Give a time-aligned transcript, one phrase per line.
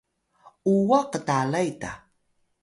[0.73, 1.91] uwah ktalay ta